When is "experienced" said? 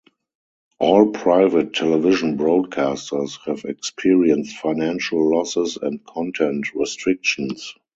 3.65-4.57